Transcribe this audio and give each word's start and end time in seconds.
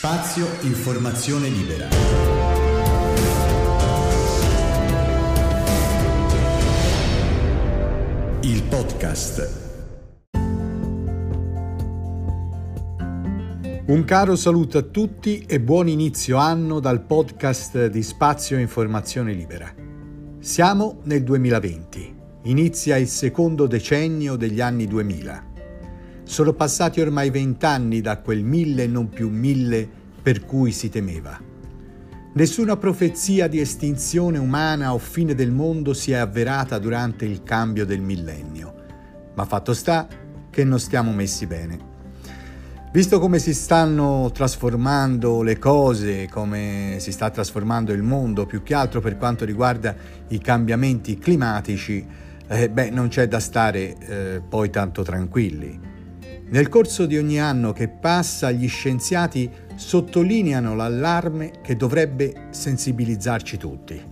Spazio 0.00 0.46
Informazione 0.60 1.48
Libera. 1.48 1.88
Il 8.42 8.62
podcast. 8.62 9.66
Un 13.86 14.04
caro 14.04 14.36
saluto 14.36 14.78
a 14.78 14.82
tutti 14.82 15.44
e 15.48 15.60
buon 15.60 15.88
inizio 15.88 16.36
anno 16.36 16.78
dal 16.78 17.04
podcast 17.04 17.86
di 17.86 18.04
Spazio 18.04 18.56
Informazione 18.56 19.32
Libera. 19.32 19.74
Siamo 20.38 21.00
nel 21.06 21.24
2020, 21.24 22.16
inizia 22.44 22.96
il 22.96 23.08
secondo 23.08 23.66
decennio 23.66 24.36
degli 24.36 24.60
anni 24.60 24.86
2000. 24.86 25.47
Sono 26.28 26.52
passati 26.52 27.00
ormai 27.00 27.30
vent'anni 27.30 28.02
da 28.02 28.18
quel 28.18 28.44
mille 28.44 28.82
e 28.82 28.86
non 28.86 29.08
più 29.08 29.30
mille 29.30 29.88
per 30.22 30.44
cui 30.44 30.72
si 30.72 30.90
temeva. 30.90 31.40
Nessuna 32.34 32.76
profezia 32.76 33.48
di 33.48 33.58
estinzione 33.58 34.36
umana 34.36 34.92
o 34.92 34.98
fine 34.98 35.34
del 35.34 35.50
mondo 35.50 35.94
si 35.94 36.12
è 36.12 36.16
avverata 36.16 36.78
durante 36.78 37.24
il 37.24 37.42
cambio 37.42 37.86
del 37.86 38.02
millennio, 38.02 38.74
ma 39.34 39.46
fatto 39.46 39.72
sta 39.72 40.06
che 40.50 40.64
non 40.64 40.78
stiamo 40.78 41.12
messi 41.12 41.46
bene. 41.46 41.78
Visto 42.92 43.18
come 43.18 43.38
si 43.38 43.54
stanno 43.54 44.30
trasformando 44.30 45.40
le 45.40 45.58
cose, 45.58 46.28
come 46.28 46.96
si 46.98 47.10
sta 47.10 47.30
trasformando 47.30 47.94
il 47.94 48.02
mondo, 48.02 48.44
più 48.44 48.62
che 48.62 48.74
altro 48.74 49.00
per 49.00 49.16
quanto 49.16 49.46
riguarda 49.46 49.96
i 50.28 50.38
cambiamenti 50.38 51.16
climatici, 51.16 52.06
eh, 52.46 52.68
beh, 52.68 52.90
non 52.90 53.08
c'è 53.08 53.26
da 53.28 53.40
stare 53.40 53.96
eh, 53.98 54.42
poi 54.46 54.68
tanto 54.68 55.02
tranquilli. 55.02 55.96
Nel 56.50 56.70
corso 56.70 57.04
di 57.04 57.18
ogni 57.18 57.38
anno 57.38 57.72
che 57.72 57.88
passa 57.88 58.50
gli 58.50 58.68
scienziati 58.68 59.50
sottolineano 59.74 60.74
l'allarme 60.74 61.60
che 61.62 61.76
dovrebbe 61.76 62.46
sensibilizzarci 62.50 63.58
tutti. 63.58 64.02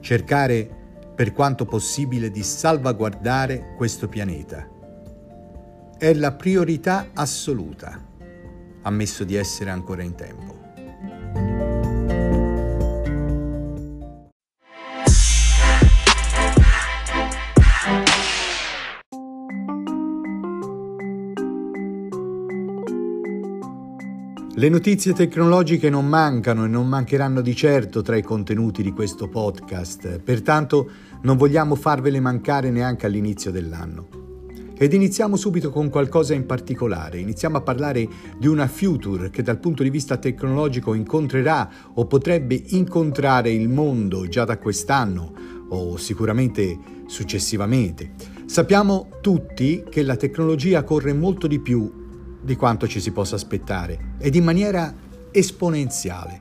Cercare 0.00 0.68
per 1.14 1.32
quanto 1.32 1.66
possibile 1.66 2.30
di 2.30 2.42
salvaguardare 2.42 3.74
questo 3.76 4.08
pianeta. 4.08 4.66
È 5.98 6.14
la 6.14 6.32
priorità 6.32 7.10
assoluta, 7.12 8.02
ammesso 8.82 9.24
di 9.24 9.34
essere 9.34 9.68
ancora 9.68 10.02
in 10.02 10.14
tempo. 10.14 10.57
Le 24.58 24.68
notizie 24.68 25.12
tecnologiche 25.12 25.88
non 25.88 26.08
mancano 26.08 26.64
e 26.64 26.66
non 26.66 26.88
mancheranno 26.88 27.42
di 27.42 27.54
certo 27.54 28.02
tra 28.02 28.16
i 28.16 28.24
contenuti 28.24 28.82
di 28.82 28.90
questo 28.90 29.28
podcast, 29.28 30.18
pertanto 30.18 30.90
non 31.22 31.36
vogliamo 31.36 31.76
farvele 31.76 32.18
mancare 32.18 32.72
neanche 32.72 33.06
all'inizio 33.06 33.52
dell'anno. 33.52 34.08
Ed 34.76 34.94
iniziamo 34.94 35.36
subito 35.36 35.70
con 35.70 35.90
qualcosa 35.90 36.34
in 36.34 36.44
particolare, 36.44 37.20
iniziamo 37.20 37.58
a 37.58 37.60
parlare 37.60 38.08
di 38.36 38.48
una 38.48 38.66
future 38.66 39.30
che 39.30 39.44
dal 39.44 39.60
punto 39.60 39.84
di 39.84 39.90
vista 39.90 40.16
tecnologico 40.16 40.92
incontrerà 40.92 41.70
o 41.94 42.06
potrebbe 42.06 42.60
incontrare 42.70 43.52
il 43.52 43.68
mondo 43.68 44.26
già 44.26 44.44
da 44.44 44.58
quest'anno 44.58 45.34
o 45.68 45.96
sicuramente 45.98 46.76
successivamente. 47.06 48.10
Sappiamo 48.46 49.06
tutti 49.20 49.84
che 49.88 50.02
la 50.02 50.16
tecnologia 50.16 50.82
corre 50.82 51.12
molto 51.12 51.46
di 51.46 51.60
più 51.60 52.06
di 52.40 52.56
quanto 52.56 52.86
ci 52.86 53.00
si 53.00 53.10
possa 53.10 53.36
aspettare 53.36 54.14
ed 54.18 54.34
in 54.34 54.44
maniera 54.44 54.94
esponenziale. 55.30 56.40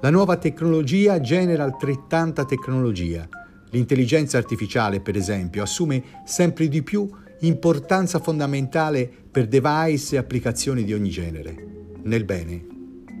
La 0.00 0.10
nuova 0.10 0.36
tecnologia 0.36 1.20
genera 1.20 1.64
altrettanta 1.64 2.44
tecnologia. 2.44 3.26
L'intelligenza 3.70 4.38
artificiale, 4.38 5.00
per 5.00 5.16
esempio, 5.16 5.62
assume 5.62 6.02
sempre 6.24 6.68
di 6.68 6.82
più 6.82 7.08
importanza 7.40 8.18
fondamentale 8.18 9.10
per 9.30 9.48
device 9.48 10.14
e 10.14 10.18
applicazioni 10.18 10.84
di 10.84 10.92
ogni 10.92 11.10
genere, 11.10 11.56
nel 12.02 12.24
bene 12.24 12.66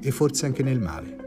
e 0.02 0.10
forse 0.10 0.46
anche 0.46 0.62
nel 0.62 0.80
male. 0.80 1.23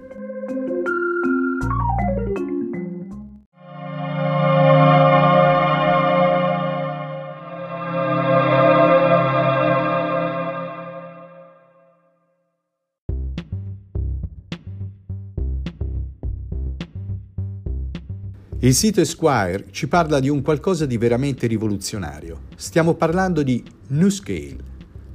Il 18.68 18.76
sito 18.76 19.00
Esquire 19.00 19.68
ci 19.72 19.88
parla 19.88 20.20
di 20.20 20.28
un 20.28 20.42
qualcosa 20.42 20.86
di 20.86 20.98
veramente 20.98 21.48
rivoluzionario. 21.48 22.48
Stiamo 22.58 22.96
parlando 22.96 23.42
di 23.42 23.64
NewScale. 23.88 24.58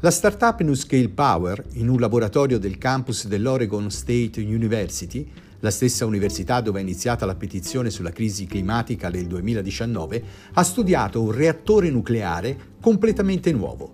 La 0.01 0.11
startup 0.11 0.63
NewScale 0.63 1.11
Power, 1.11 1.63
in 1.73 1.91
un 1.91 2.01
laboratorio 2.01 2.59
del 2.59 2.79
campus 2.79 3.27
dell'Oregon 3.27 3.91
State 3.91 4.41
University, 4.41 5.31
la 5.61 5.71
stessa 5.71 6.07
università 6.07 6.63
dove 6.63 6.79
è 6.79 6.83
iniziata 6.83 7.27
la 7.27 7.35
petizione 7.35 7.91
sulla 7.91 8.11
crisi 8.11 8.47
climatica 8.47 9.11
nel 9.11 9.27
2019, 9.27 10.25
ha 10.55 10.63
studiato 10.63 11.21
un 11.21 11.33
reattore 11.33 11.91
nucleare 11.91 12.57
completamente 12.81 13.53
nuovo, 13.53 13.93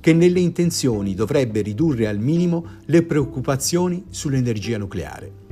che 0.00 0.12
nelle 0.12 0.40
intenzioni 0.40 1.14
dovrebbe 1.14 1.62
ridurre 1.62 2.08
al 2.08 2.18
minimo 2.18 2.72
le 2.84 3.02
preoccupazioni 3.04 4.04
sull'energia 4.10 4.76
nucleare. 4.76 5.47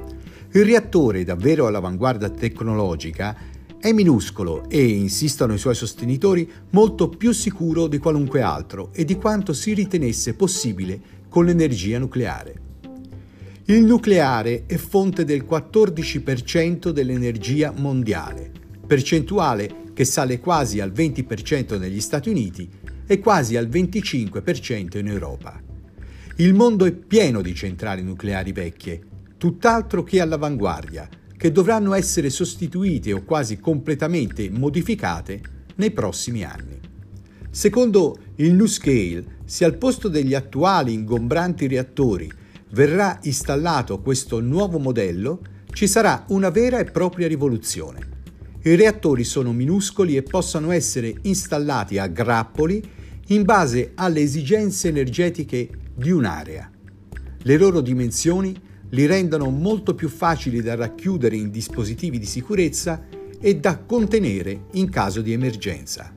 Il 0.53 0.65
reattore, 0.65 1.25
davvero 1.25 1.67
all'avanguardia 1.67 2.31
tecnologica, 2.31 3.37
è 3.79 3.93
minuscolo 3.93 4.69
e, 4.69 4.85
insistono 4.85 5.55
i 5.55 5.59
suoi 5.59 5.75
sostenitori, 5.75 6.51
molto 6.71 7.09
più 7.09 7.33
sicuro 7.33 7.87
di 7.87 7.99
qualunque 7.99 8.41
altro 8.41 8.91
e 8.93 9.05
di 9.05 9.17
quanto 9.17 9.53
si 9.53 9.75
ritenesse 9.75 10.35
possibile 10.35 11.01
con 11.29 11.45
l'energia 11.45 11.99
nucleare. 11.99 12.65
Il 13.67 13.85
nucleare 13.85 14.65
è 14.67 14.77
fonte 14.77 15.25
del 15.25 15.45
14% 15.49 16.91
dell'energia 16.91 17.73
mondiale, 17.77 18.51
percentuale 18.87 19.85
che 19.93 20.05
sale 20.05 20.39
quasi 20.39 20.81
al 20.81 20.93
20% 20.93 21.79
negli 21.79 22.01
Stati 22.01 22.29
Uniti 22.29 22.69
e 23.07 23.19
quasi 23.19 23.57
al 23.57 23.67
25% 23.67 24.99
in 24.99 25.09
Europa. 25.09 25.61
Il 26.37 26.55
mondo 26.55 26.85
è 26.85 26.93
pieno 26.93 27.41
di 27.41 27.55
centrali 27.55 28.03
nucleari 28.03 28.53
vecchie, 28.53 29.01
tutt'altro 29.37 30.03
che 30.03 30.21
all'avanguardia, 30.21 31.09
che 31.37 31.53
dovranno 31.53 31.95
essere 31.95 32.31
sostituite 32.31 33.13
o 33.13 33.23
quasi 33.25 33.59
completamente 33.59 34.49
modificate 34.51 35.41
nei 35.77 35.91
prossimi 35.91 36.43
anni. 36.43 36.79
Secondo 37.51 38.19
il 38.37 38.55
New 38.55 38.67
Scale, 38.67 39.25
se 39.45 39.65
al 39.65 39.77
posto 39.77 40.09
degli 40.09 40.35
attuali 40.35 40.93
ingombranti 40.93 41.67
reattori 41.67 42.31
verrà 42.71 43.19
installato 43.23 44.01
questo 44.01 44.41
nuovo 44.41 44.79
modello, 44.79 45.41
ci 45.73 45.87
sarà 45.87 46.25
una 46.29 46.51
vera 46.51 46.79
e 46.79 46.85
propria 46.85 47.29
rivoluzione. 47.29 48.15
I 48.63 48.75
reattori 48.75 49.25
sono 49.25 49.53
minuscoli 49.53 50.17
e 50.17 50.23
possono 50.23 50.73
essere 50.73 51.15
installati 51.23 51.99
a 51.99 52.09
grappoli 52.09 52.83
in 53.29 53.45
base 53.45 53.93
alle 53.95 54.21
esigenze 54.21 54.89
energetiche 54.89 55.69
di 55.95 56.11
un'area. 56.11 56.71
Le 57.43 57.57
loro 57.57 57.81
dimensioni 57.81 58.55
li 58.91 59.07
rendono 59.07 59.51
molto 59.51 59.95
più 59.95 60.09
facili 60.09 60.63
da 60.63 60.75
racchiudere 60.75 61.37
in 61.37 61.51
dispositivi 61.51 62.19
di 62.19 62.27
sicurezza 62.27 63.07
e 63.41 63.57
da 63.57 63.79
contenere 63.79 64.67
in 64.73 64.89
caso 64.91 65.21
di 65.21 65.33
emergenza. 65.33 66.15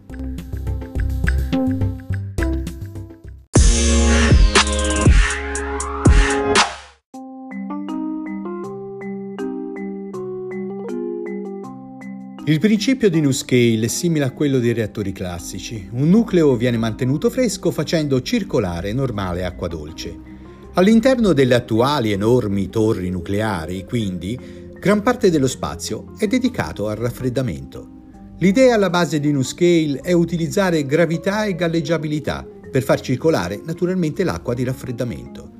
Il 12.50 12.58
principio 12.58 13.12
di 13.12 13.22
NuScale 13.22 13.82
è 13.82 13.88
simile 13.88 14.26
a 14.26 14.32
quello 14.32 14.58
dei 14.58 14.74
reattori 14.74 15.12
classici. 15.12 15.88
Un 15.92 16.10
nucleo 16.10 16.56
viene 16.56 16.78
mantenuto 16.78 17.30
fresco 17.30 17.70
facendo 17.70 18.24
circolare 18.24 18.92
normale 18.92 19.46
acqua 19.46 19.68
dolce. 19.68 20.39
All'interno 20.76 21.34
delle 21.34 21.56
attuali 21.56 22.12
enormi 22.12 22.70
torri 22.70 23.10
nucleari, 23.10 23.86
quindi, 23.86 24.40
gran 24.80 25.02
parte 25.02 25.32
dello 25.32 25.48
spazio 25.48 26.14
è 26.18 26.28
dedicato 26.28 26.88
al 26.88 26.96
raffreddamento. 26.96 27.98
L'idea 28.38 28.76
alla 28.76 28.92
base 28.92 29.20
di 29.20 29.32
NuScale 29.32 30.00
è 30.02 30.12
utilizzare 30.12 30.86
gravità 30.86 31.46
e 31.46 31.56
galleggiabilità 31.56 32.48
per 32.72 32.84
far 32.84 33.02
circolare 33.02 33.60
naturalmente 33.66 34.24
l'acqua 34.24 34.54
di 34.54 34.64
raffreddamento. 34.64 35.52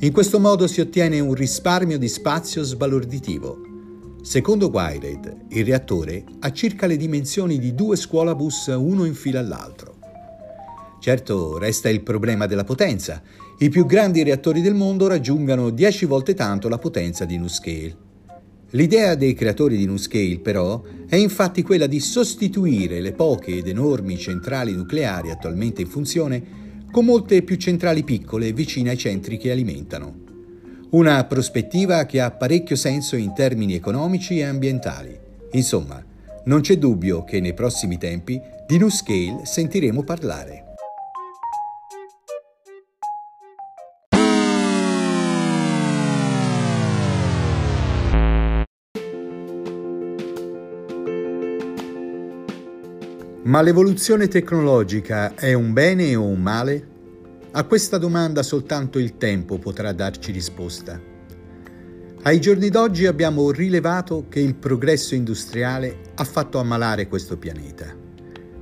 In 0.00 0.12
questo 0.12 0.40
modo 0.40 0.66
si 0.66 0.80
ottiene 0.80 1.20
un 1.20 1.34
risparmio 1.34 1.96
di 1.96 2.08
spazio 2.08 2.64
sbalorditivo. 2.64 3.60
Secondo 4.22 4.68
Wired, 4.70 5.46
il 5.50 5.64
reattore 5.64 6.24
ha 6.40 6.52
circa 6.52 6.86
le 6.86 6.96
dimensioni 6.96 7.58
di 7.58 7.74
due 7.74 7.96
scuolabus 7.96 8.66
uno 8.66 9.04
in 9.04 9.14
fila 9.14 9.38
all'altro. 9.38 9.97
Certo, 11.00 11.58
resta 11.58 11.88
il 11.88 12.02
problema 12.02 12.46
della 12.46 12.64
potenza 12.64 13.22
i 13.60 13.70
più 13.70 13.86
grandi 13.86 14.22
reattori 14.22 14.60
del 14.60 14.74
mondo 14.74 15.08
raggiungano 15.08 15.70
10 15.70 16.04
volte 16.04 16.34
tanto 16.34 16.68
la 16.68 16.78
potenza 16.78 17.24
di 17.24 17.36
NuScale. 17.38 17.96
L'idea 18.70 19.16
dei 19.16 19.34
creatori 19.34 19.76
di 19.76 19.84
NuScale, 19.84 20.38
però, 20.38 20.80
è 21.08 21.16
infatti 21.16 21.62
quella 21.62 21.88
di 21.88 21.98
sostituire 21.98 23.00
le 23.00 23.10
poche 23.10 23.56
ed 23.56 23.66
enormi 23.66 24.16
centrali 24.16 24.74
nucleari 24.74 25.30
attualmente 25.30 25.80
in 25.80 25.88
funzione 25.88 26.42
con 26.92 27.04
molte 27.04 27.42
più 27.42 27.56
centrali 27.56 28.04
piccole 28.04 28.52
vicine 28.52 28.90
ai 28.90 28.96
centri 28.96 29.38
che 29.38 29.50
alimentano. 29.50 30.26
Una 30.90 31.24
prospettiva 31.24 32.06
che 32.06 32.20
ha 32.20 32.30
parecchio 32.30 32.76
senso 32.76 33.16
in 33.16 33.34
termini 33.34 33.74
economici 33.74 34.38
e 34.38 34.44
ambientali. 34.44 35.18
Insomma, 35.50 36.00
non 36.44 36.60
c'è 36.60 36.78
dubbio 36.78 37.24
che 37.24 37.40
nei 37.40 37.54
prossimi 37.54 37.98
tempi 37.98 38.40
di 38.68 38.78
NuScale 38.78 39.40
sentiremo 39.42 40.04
parlare. 40.04 40.67
Ma 53.48 53.62
l'evoluzione 53.62 54.28
tecnologica 54.28 55.34
è 55.34 55.54
un 55.54 55.72
bene 55.72 56.14
o 56.14 56.24
un 56.24 56.42
male? 56.42 56.88
A 57.52 57.64
questa 57.64 57.96
domanda 57.96 58.42
soltanto 58.42 58.98
il 58.98 59.16
tempo 59.16 59.56
potrà 59.56 59.92
darci 59.92 60.32
risposta. 60.32 61.00
Ai 62.24 62.40
giorni 62.42 62.68
d'oggi 62.68 63.06
abbiamo 63.06 63.50
rilevato 63.50 64.26
che 64.28 64.40
il 64.40 64.54
progresso 64.54 65.14
industriale 65.14 66.10
ha 66.16 66.24
fatto 66.24 66.58
ammalare 66.58 67.08
questo 67.08 67.38
pianeta. 67.38 67.86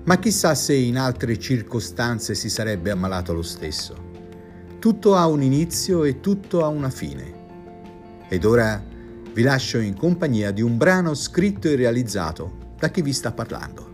Ma 0.05 0.19
chissà 0.21 0.55
se 0.55 0.75
in 0.75 0.99
altre 0.99 1.37
circostanze 1.37 2.37
si 2.37 2.49
sarebbe 2.49 2.93
ammalato 2.93 3.33
lo 3.33 3.43
stesso. 3.43 3.97
Tutto 4.79 5.17
ha 5.17 5.27
un 5.27 5.43
inizio 5.43 6.05
e 6.05 6.21
tutto 6.21 6.63
ha 6.63 6.69
una 6.69 6.91
fine. 6.91 7.35
Ed 8.29 8.45
ora 8.45 8.81
vi 9.33 9.43
lascio 9.43 9.79
in 9.79 9.97
compagnia 9.97 10.53
di 10.53 10.63
un 10.63 10.77
brano 10.77 11.13
scritto 11.15 11.67
e 11.67 11.75
realizzato 11.75 12.75
da 12.79 12.89
chi 12.89 13.03
vi 13.03 13.13
sta 13.13 13.33
parlando. 13.33 13.86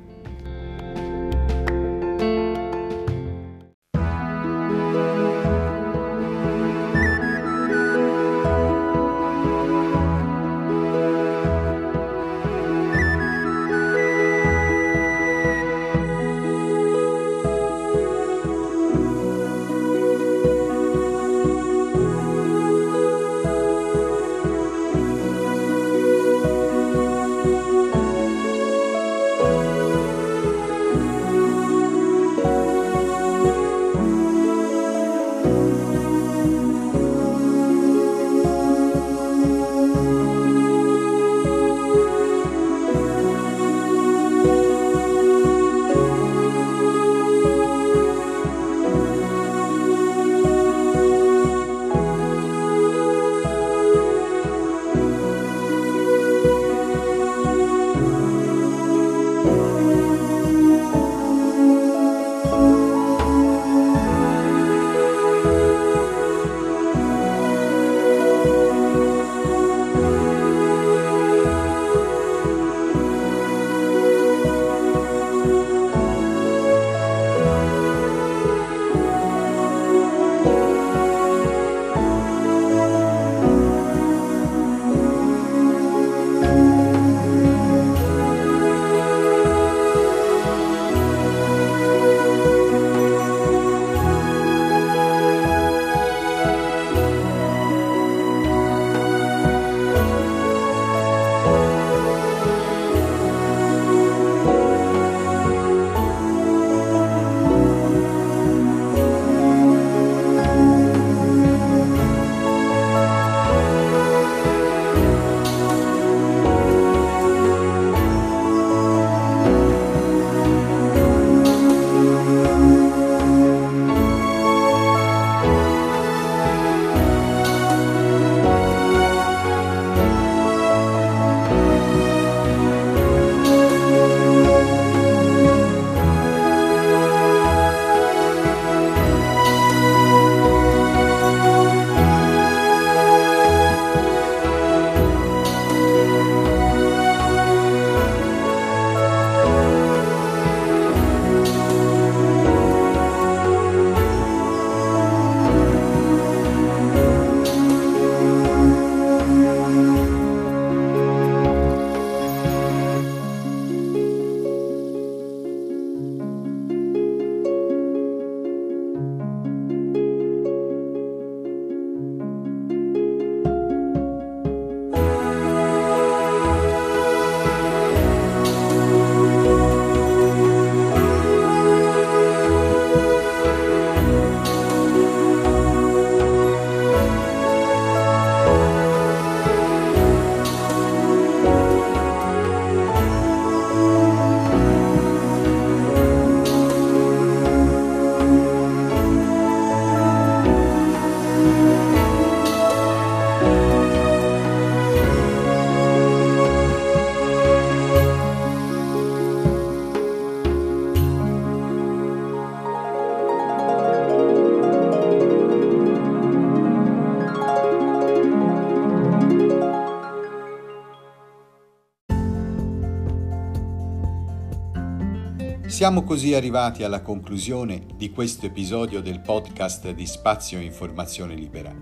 Siamo 225.73 226.03
così 226.03 226.35
arrivati 226.35 226.85
alla 226.85 227.01
conclusione 227.01 227.87
di 227.97 228.11
questo 228.11 228.45
episodio 228.45 229.01
del 229.01 229.21
podcast 229.21 229.91
di 229.93 230.05
Spazio 230.05 230.61
Informazione 230.61 231.35
Libera. 231.35 231.75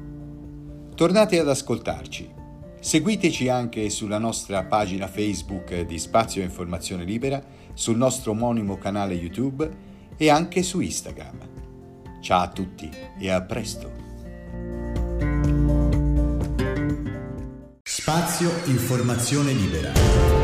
Tornate 0.94 1.40
ad 1.40 1.48
ascoltarci. 1.48 2.32
Seguiteci 2.78 3.48
anche 3.48 3.90
sulla 3.90 4.18
nostra 4.18 4.62
pagina 4.62 5.08
Facebook 5.08 5.80
di 5.80 5.98
Spazio 5.98 6.40
Informazione 6.40 7.02
Libera, 7.02 7.42
sul 7.74 7.96
nostro 7.96 8.30
omonimo 8.30 8.78
canale 8.78 9.14
YouTube 9.14 9.68
e 10.16 10.30
anche 10.30 10.62
su 10.62 10.78
Instagram. 10.78 12.20
Ciao 12.20 12.42
a 12.42 12.48
tutti 12.48 12.88
e 13.18 13.28
a 13.28 13.42
presto. 13.42 13.90
Spazio 17.82 18.52
Informazione 18.66 19.52
Libera. 19.52 20.39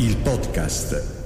il 0.00 0.16
podcast. 0.16 1.19